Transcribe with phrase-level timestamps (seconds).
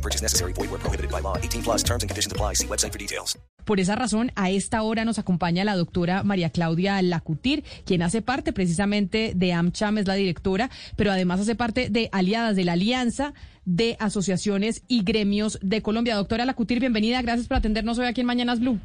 [0.00, 0.54] No purchase necessary.
[0.54, 1.36] Void where prohibited by law.
[1.36, 2.54] 18 plus terms and conditions apply.
[2.54, 3.38] See website for details.
[3.66, 8.22] Por esa razón, a esta hora nos acompaña la doctora María Claudia Lacutir, quien hace
[8.22, 12.72] parte precisamente de AmCham, es la directora, pero además hace parte de aliadas de la
[12.72, 13.34] Alianza
[13.66, 16.16] de Asociaciones y Gremios de Colombia.
[16.16, 17.20] Doctora Lacutir, bienvenida.
[17.20, 18.80] Gracias por atendernos hoy aquí en Mañanas Blue.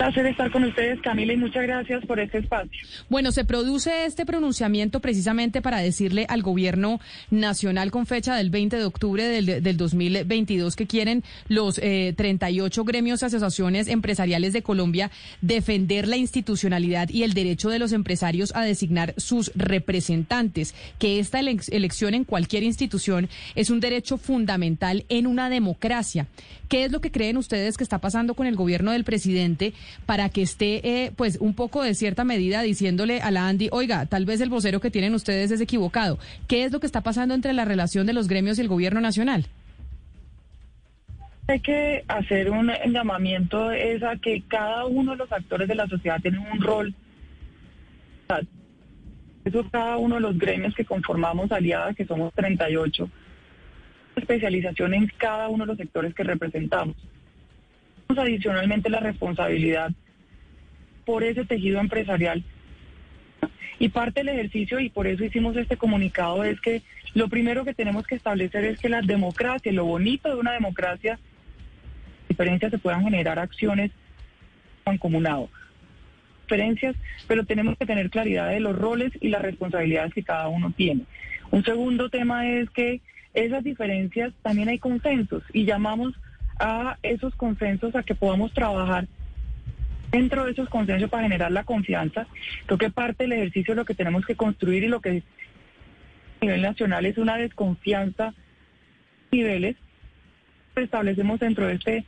[0.00, 2.70] Placer estar con ustedes, Camila, y muchas gracias por este espacio.
[3.10, 7.00] Bueno, se produce este pronunciamiento precisamente para decirle al gobierno
[7.30, 12.82] nacional con fecha del 20 de octubre del, del 2022 que quieren los eh, 38
[12.84, 15.10] gremios y asociaciones empresariales de Colombia
[15.42, 21.40] defender la institucionalidad y el derecho de los empresarios a designar sus representantes, que esta
[21.40, 26.26] ele elección en cualquier institución es un derecho fundamental en una democracia.
[26.70, 29.74] ¿Qué es lo que creen ustedes que está pasando con el gobierno del presidente
[30.06, 34.06] para que esté, eh, pues, un poco de cierta medida diciéndole a la Andy, oiga,
[34.06, 36.18] tal vez el vocero que tienen ustedes es equivocado?
[36.48, 39.00] ¿Qué es lo que está pasando entre la relación de los gremios y el gobierno
[39.00, 39.46] nacional?
[41.48, 45.88] Hay que hacer un llamamiento es a que cada uno de los actores de la
[45.88, 46.94] sociedad tiene un rol.
[49.44, 53.08] Eso cada uno de los gremios que conformamos aliadas, que somos 38,
[54.16, 56.96] especialización en cada uno de los sectores que representamos.
[58.18, 59.90] Adicionalmente la responsabilidad
[61.04, 62.42] por ese tejido empresarial.
[63.78, 66.82] Y parte del ejercicio, y por eso hicimos este comunicado, es que
[67.14, 71.18] lo primero que tenemos que establecer es que la democracia, lo bonito de una democracia,
[72.28, 73.90] diferencias se puedan generar acciones
[74.84, 75.48] mancomunado.
[76.42, 76.94] Diferencias,
[77.26, 81.04] pero tenemos que tener claridad de los roles y las responsabilidades que cada uno tiene.
[81.50, 83.00] Un segundo tema es que
[83.34, 86.14] esas diferencias también hay consensos y llamamos
[86.60, 89.08] a esos consensos a que podamos trabajar
[90.12, 92.26] dentro de esos consensos para generar la confianza.
[92.66, 95.22] Creo que parte del ejercicio lo que tenemos que construir y lo que
[96.40, 98.34] a nivel nacional es una desconfianza
[99.32, 99.76] niveles
[100.76, 102.04] establecemos dentro de este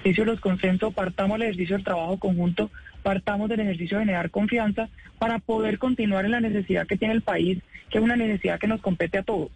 [0.00, 2.70] ejercicio los consensos, partamos del ejercicio del trabajo conjunto,
[3.02, 4.88] partamos del ejercicio de generar confianza
[5.18, 7.58] para poder continuar en la necesidad que tiene el país,
[7.88, 9.50] que es una necesidad que nos compete a todos.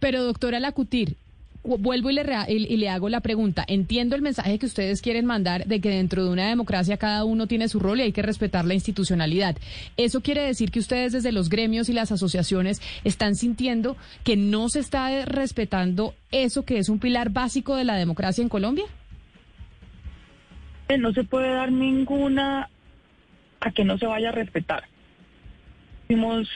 [0.00, 1.16] Pero doctora Lacutir,
[1.62, 3.64] vuelvo y le, y le, hago la pregunta.
[3.68, 7.46] Entiendo el mensaje que ustedes quieren mandar de que dentro de una democracia cada uno
[7.46, 9.56] tiene su rol y hay que respetar la institucionalidad.
[9.96, 14.68] ¿Eso quiere decir que ustedes desde los gremios y las asociaciones están sintiendo que no
[14.68, 18.84] se está respetando eso que es un pilar básico de la democracia en Colombia?
[20.98, 22.68] No se puede dar ninguna
[23.60, 24.89] a que no se vaya a respetar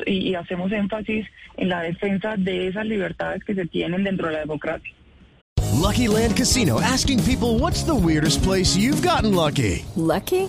[0.06, 1.26] y hacemos énfasis
[1.56, 4.92] en la defensa de esas libertades que se tienen dentro de la democracia.
[5.84, 9.84] Lucky Land Casino asking people what's the weirdest place you've gotten lucky?
[9.96, 10.48] Lucky?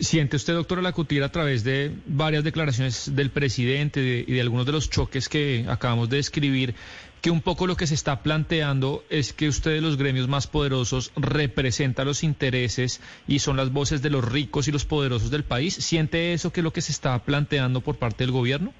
[0.00, 4.64] ¿Siente usted, doctora Lacutir, a través de varias declaraciones del presidente de, y de algunos
[4.64, 6.74] de los choques que acabamos de describir,
[7.20, 11.12] que un poco lo que se está planteando es que ustedes, los gremios más poderosos,
[11.16, 15.74] representan los intereses y son las voces de los ricos y los poderosos del país?
[15.74, 18.72] ¿Siente eso que es lo que se está planteando por parte del gobierno?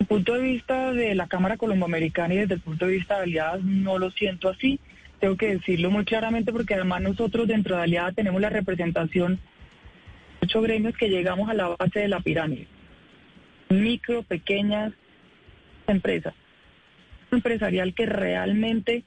[0.00, 3.22] el punto de vista de la Cámara Colomboamericana y desde el punto de vista de
[3.22, 4.80] aliadas, no lo siento así
[5.20, 9.40] tengo que decirlo muy claramente porque además nosotros dentro de Aliada tenemos la representación de
[10.42, 12.66] ocho gremios que llegamos a la base de la pirámide.
[13.70, 14.92] Micro, pequeñas
[15.86, 16.34] empresas.
[17.30, 19.04] Empresarial que realmente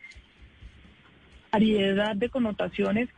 [1.52, 3.10] variedad de connotaciones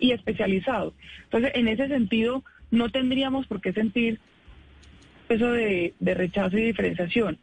[0.00, 0.94] y especializado.
[1.24, 4.18] Entonces, en ese sentido, no tendríamos por qué sentir
[5.28, 7.38] eso de rechazo y diferenciación.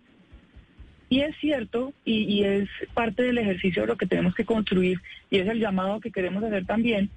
[1.15, 5.37] Y es cierto, y, es parte del ejercicio de lo que tenemos que construir, y
[5.37, 7.09] es el llamado que queremos hacer también,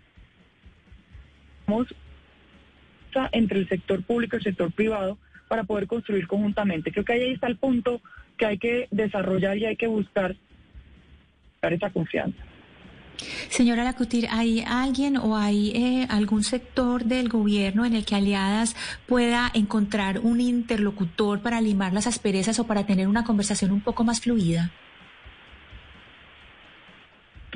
[3.33, 5.19] entre el sector público y el sector privado
[5.49, 6.93] para poder construir conjuntamente.
[6.93, 8.01] Creo que ahí está el punto
[8.37, 10.37] que hay que desarrollar y hay que buscar
[11.61, 12.48] esa confianza.
[13.49, 18.77] Señora Lacutir, ¿hay alguien o hay eh, algún sector del gobierno en el que Aliadas
[19.07, 24.05] pueda encontrar un interlocutor para limar las asperezas o para tener una conversación un poco
[24.05, 24.71] más fluida?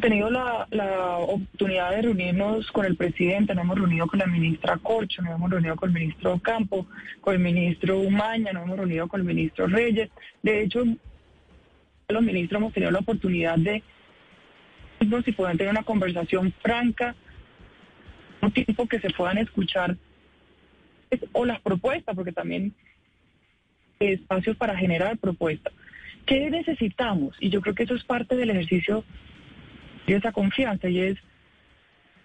[0.02, 5.22] tenido la, oportunidad de reunirnos con el presidente, nos hemos reunido con la ministra Corcho,
[5.22, 6.86] nos hemos reunido con el ministro Campo,
[7.20, 10.10] con el ministro Umaña, nos hemos reunido con el ministro Reyes.
[10.42, 10.84] De hecho,
[12.08, 13.82] los ministros hemos tenido la oportunidad de
[15.24, 17.14] si puedan tener una conversación franca,
[18.40, 19.96] un tiempo que se puedan escuchar
[21.32, 22.74] o las propuestas, porque también
[24.00, 25.72] espacios para generar propuestas.
[26.26, 27.36] ¿Qué necesitamos?
[27.40, 29.04] Y yo creo que eso es parte del ejercicio
[30.06, 31.18] de esa confianza y es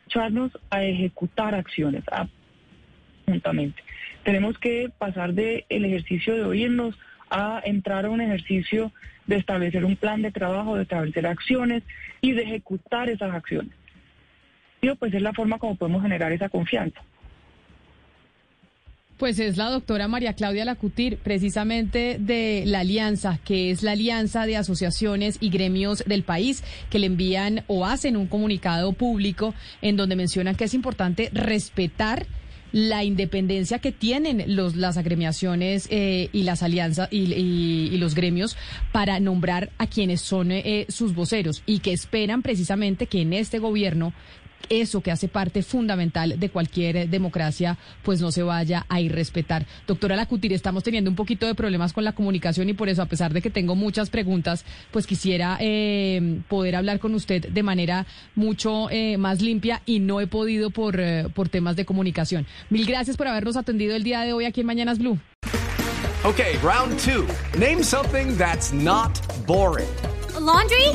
[0.08, 2.04] echarnos a ejecutar acciones
[3.26, 3.84] juntamente.
[4.24, 6.98] Tenemos que pasar del el ejercicio de oírnos
[7.30, 8.92] a entrar a un ejercicio
[9.26, 11.84] de establecer un plan de trabajo, de establecer acciones
[12.22, 13.72] y de ejecutar esas acciones.
[14.82, 17.02] Y pues es la forma como podemos generar esa confianza.
[19.18, 24.46] Pues es la doctora María Claudia Lacutir, precisamente de la Alianza, que es la Alianza
[24.46, 29.98] de Asociaciones y Gremios del país, que le envían o hacen un comunicado público en
[29.98, 32.28] donde mencionan que es importante respetar
[32.72, 38.56] la independencia que tienen los, las agremiaciones eh, y las alianzas y, los gremios
[38.92, 43.58] para nombrar a quienes son eh, sus voceros y que esperan precisamente que en este
[43.58, 44.14] gobierno
[44.70, 49.66] eso que hace parte fundamental de cualquier democracia, pues no se vaya a irrespetar.
[49.88, 53.06] Doctora Lacutir, estamos teniendo un poquito de problemas con la comunicación y por eso, a
[53.06, 58.06] pesar de que tengo muchas preguntas, pues quisiera eh, poder hablar con usted de manera
[58.36, 62.46] mucho eh, más limpia y no he podido por, eh, por temas de comunicación.
[62.70, 65.20] Mil gracias por habernos atendido el día de hoy aquí en Mañanas Blue.
[66.24, 67.26] Okay, round two.
[67.58, 69.88] Name something that's not boring.
[70.40, 70.88] laundry?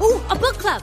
[0.00, 0.82] Uh, a book club.